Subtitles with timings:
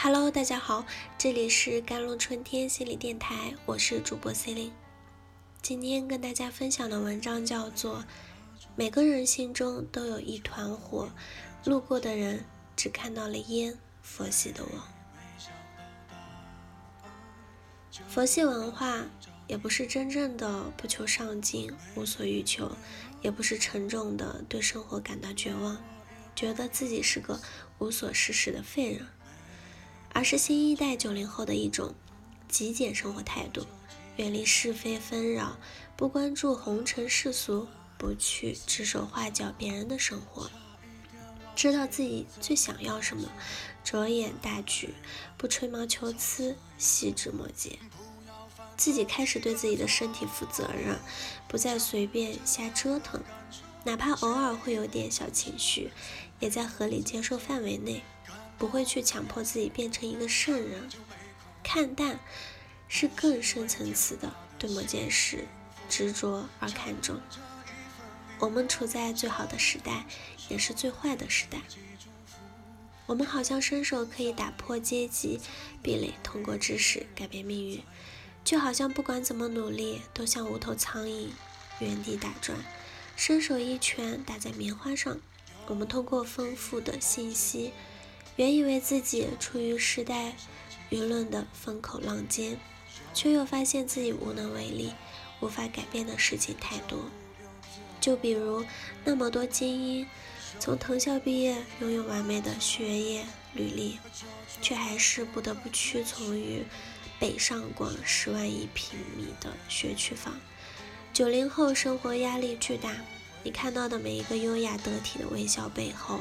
[0.00, 0.86] Hello，大家好，
[1.18, 4.72] 这里是甘露春天心理电台，我是主播 C 琳。
[5.60, 7.96] 今天跟大家分享的文章叫做
[8.76, 11.10] 《每个人心中都有一团火，
[11.64, 12.44] 路过的人
[12.76, 14.84] 只看到了烟》，佛系的我。
[18.06, 19.04] 佛系文化
[19.48, 22.70] 也不是真正的不求上进、无所欲求，
[23.20, 25.82] 也不是沉重的对生活感到绝望，
[26.36, 27.40] 觉得自己是个
[27.80, 29.04] 无所事事的废人。
[30.18, 31.94] 而是新一代九零后的一种
[32.48, 33.64] 极简生活态度，
[34.16, 35.56] 远离是非纷扰，
[35.96, 40.50] 不关注红尘世俗，不去指手画脚别人的生活，
[41.54, 43.30] 知道自己最想要什么，
[43.84, 44.92] 着眼大局，
[45.36, 47.78] 不吹毛求疵，细枝末节，
[48.76, 50.98] 自己开始对自己的身体负责任，
[51.46, 53.22] 不再随便瞎折腾，
[53.84, 55.92] 哪怕偶尔会有点小情绪，
[56.40, 58.02] 也在合理接受范围内。
[58.58, 60.88] 不会去强迫自己变成一个圣人，
[61.62, 62.18] 看淡
[62.88, 65.46] 是更深层次的对某件事
[65.88, 67.20] 执着而看重。
[68.40, 70.06] 我们处在最好的时代，
[70.48, 71.60] 也是最坏的时代。
[73.06, 75.40] 我们好像伸手可以打破阶级
[75.82, 77.82] 壁垒，通过知识改变命运，
[78.44, 81.28] 就好像不管怎么努力，都像无头苍蝇
[81.78, 82.58] 原地打转。
[83.16, 85.18] 伸手一拳打在棉花上，
[85.66, 87.72] 我们通过丰富的信息。
[88.38, 90.32] 原以为自己处于时代
[90.90, 92.56] 舆论的风口浪尖，
[93.12, 94.92] 却又发现自己无能为力，
[95.40, 97.10] 无法改变的事情太多。
[98.00, 98.64] 就比如
[99.04, 100.06] 那么多精英
[100.60, 103.98] 从藤校毕业，拥有完美的学业履历，
[104.62, 106.62] 却还是不得不屈从于
[107.18, 110.38] 北上广十万一平米的学区房。
[111.12, 112.92] 九零后生活压力巨大，
[113.42, 116.20] 你看到的每一个优雅得体的微笑背后。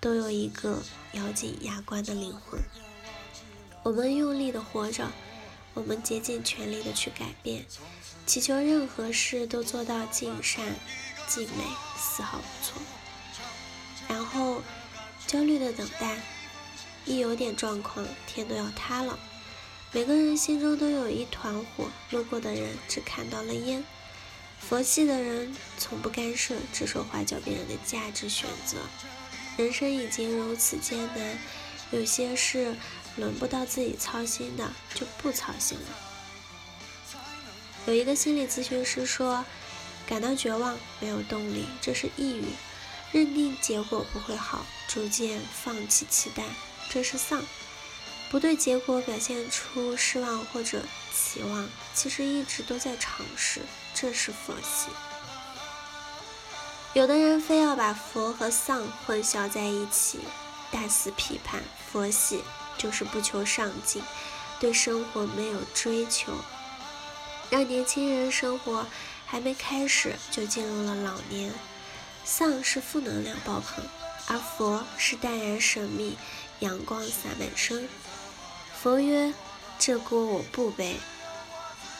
[0.00, 2.58] 都有一个咬紧牙关的灵魂。
[3.82, 5.10] 我们用力的活着，
[5.74, 7.66] 我们竭尽全力的去改变，
[8.26, 10.74] 祈求任何事都做到尽善
[11.28, 11.64] 尽美，
[11.98, 12.80] 丝毫不错。
[14.08, 14.62] 然后
[15.26, 16.18] 焦虑的等待，
[17.04, 19.18] 一有点状况，天都要塌了。
[19.92, 23.84] 每个人心中都有一团火，路过的人只看到了烟。
[24.58, 28.78] 佛系的人从不干涉、指手画脚别人的价值选择。
[29.56, 31.38] 人生已经如此艰难，
[31.90, 32.74] 有些事
[33.16, 35.86] 轮不到自己操心的就不操心了。
[37.86, 39.44] 有一个心理咨询师说，
[40.06, 42.44] 感到绝望、没有动力，这是抑郁；
[43.12, 46.44] 认定结果不会好，逐渐放弃期待，
[46.88, 47.40] 这是丧；
[48.30, 50.82] 不对结果表现出失望或者
[51.12, 53.60] 期望，其实一直都在尝试，
[53.94, 54.90] 这是佛系。
[56.92, 60.18] 有的人非要把佛和丧混淆在一起，
[60.72, 62.42] 大肆批判佛系
[62.76, 64.02] 就是不求上进，
[64.58, 66.32] 对生活没有追求，
[67.48, 68.84] 让年轻人生活
[69.24, 71.52] 还没开始就进入了老年。
[72.24, 73.84] 丧是负能量爆棚，
[74.26, 76.18] 而佛是淡然神秘，
[76.58, 77.88] 阳光洒满身。
[78.82, 79.32] 佛曰
[79.78, 80.96] ：“这锅我不背。”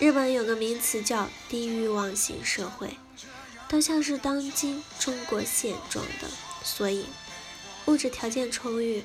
[0.00, 2.96] 日本有个名词叫“低欲望型社会”。
[3.68, 6.28] 倒像是当今中国现状的
[6.64, 7.04] 缩影。
[7.86, 9.02] 物质条件充裕，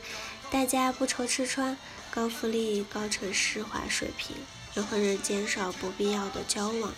[0.50, 1.78] 大家不愁吃穿，
[2.12, 4.36] 高福利、高城市化水平，
[4.74, 6.94] 人和人减少不必要的交往，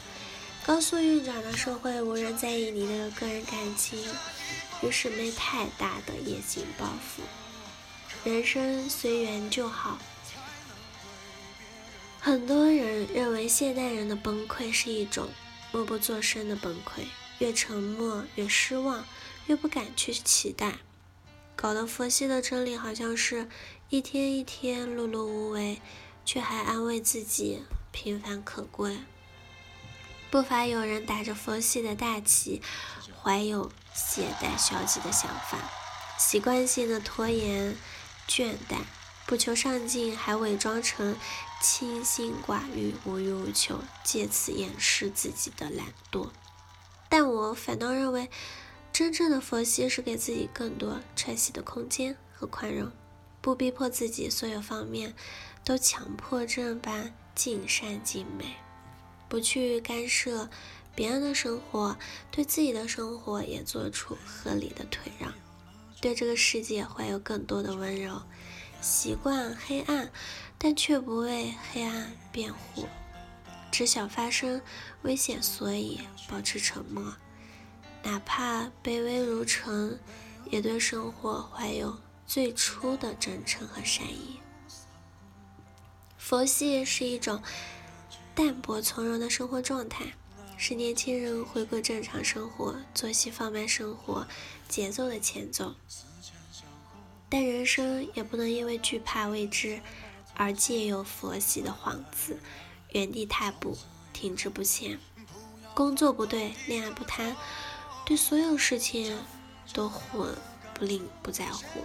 [0.65, 4.03] 高速运转的社会，无人在意你的个人感情，
[4.81, 7.21] 于是没太大的野心抱负，
[8.23, 9.99] 人生随缘就好。
[12.19, 15.29] 很多人认为现代人的崩溃是一种
[15.71, 17.03] 默不作声的崩溃。
[17.39, 19.05] 越沉默，越失望，
[19.47, 20.79] 越不敢去期待，
[21.55, 23.49] 搞得佛系的真理好像是
[23.89, 25.81] 一天一天碌碌无为，
[26.23, 28.99] 却还安慰自己平凡可贵。
[30.31, 32.61] 不乏有人打着佛系的大旗，
[33.21, 35.57] 怀有懈怠消极的想法，
[36.17, 37.77] 习惯性的拖延、
[38.27, 38.79] 倦怠，
[39.25, 41.15] 不求上进，还伪装成
[41.61, 46.29] 清心寡欲、无欲无求，借此掩饰自己的懒惰。
[47.17, 48.29] 但我反倒认为，
[48.91, 52.91] 真正的佛系是给自己更多喘息的空间和宽容，
[53.39, 55.15] 不逼迫自己所有方面
[55.63, 58.57] 都强迫症般尽善尽美，
[59.29, 60.49] 不去干涉
[60.93, 61.97] 别人的生活，
[62.31, 65.33] 对自己的生活也做出合理的退让，
[66.01, 68.23] 对这个世界怀有更多的温柔，
[68.81, 70.11] 习惯黑暗，
[70.57, 72.85] 但却不为黑暗辩护。
[73.77, 74.61] 知晓发生
[75.01, 75.99] 危险，所以
[76.29, 77.13] 保持沉默，
[78.03, 79.99] 哪怕卑微如尘，
[80.49, 84.39] 也对生活怀有最初的真诚和善意。
[86.17, 87.43] 佛系是一种
[88.33, 90.13] 淡泊从容的生活状态，
[90.55, 94.25] 是年轻人回归正常生活、作息放慢、生活
[94.69, 95.75] 节奏的前奏。
[97.27, 99.81] 但人生也不能因为惧怕未知
[100.33, 102.39] 而借由佛系的幌子
[102.95, 103.77] 原地踏步、
[104.13, 104.97] 停滞不前。
[105.73, 107.35] 工作不对，恋爱不谈，
[108.05, 109.19] 对所有事情
[109.73, 110.33] 都混
[110.73, 111.81] 不吝不在乎。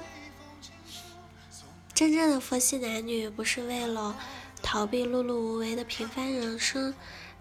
[1.93, 4.17] 真正的佛系男女，不是为了
[4.63, 6.95] 逃避碌碌无为的平凡人生，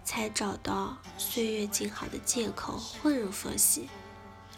[0.04, 3.88] 才找到岁月静好的借口混入佛系，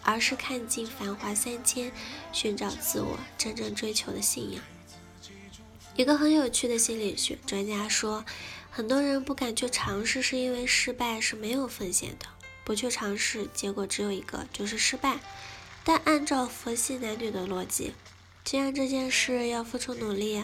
[0.02, 1.92] 而是看尽繁华三千，
[2.32, 4.64] 寻找自我真正追求的信仰。
[5.96, 8.24] 一个很有趣的心理学专家说，
[8.74, 12.24] 很多人不敢去尝试，是因为失败是没有风险的，
[12.64, 15.20] 不去尝试，结果只有一个，就是失败。
[15.84, 17.92] 但按照佛系男女的逻辑，
[18.44, 20.42] 既然这件事要付出努力，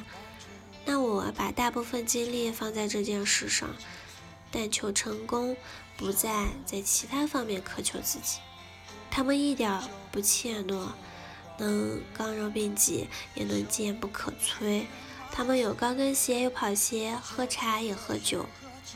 [0.85, 3.75] 那我把大部分精力放在这件事上，
[4.51, 5.57] 但求成功，
[5.97, 8.41] 不再在其他方面苛求自己。
[9.11, 9.81] 他们一点
[10.13, 10.89] 不怯懦，
[11.57, 14.85] 能刚柔并济，也能坚不可摧。
[15.39, 18.45] 他们有高跟鞋，有跑鞋，喝茶也喝酒，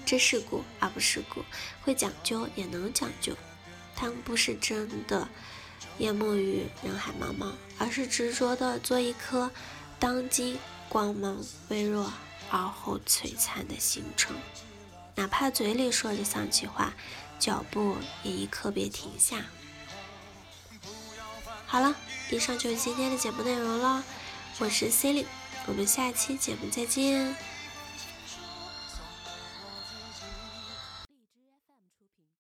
[0.05, 1.45] 知世故而不世故，
[1.85, 3.33] 会讲究也能讲究。
[3.95, 5.29] 他们不是真的。
[5.99, 9.53] 淹没于人海茫茫，而是执着的做一颗
[10.01, 10.59] 当今
[10.89, 12.13] 光芒微弱
[12.51, 14.35] 而后璀璨的星辰，
[15.15, 16.93] 哪怕嘴里说着丧气话，
[17.39, 19.45] 脚步也一刻别停下。
[21.67, 21.95] 好了，
[22.33, 24.03] 以上就是今天的节目内容了，
[24.59, 25.29] 我是 c e l i n e
[25.67, 27.35] 我们下期节目再见。